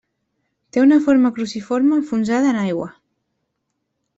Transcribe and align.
Té 0.77 0.81
una 0.83 0.97
forma 1.09 1.31
cruciforme 1.35 1.93
enfonsada 1.99 2.51
en 2.55 2.61
aigua. 2.63 2.89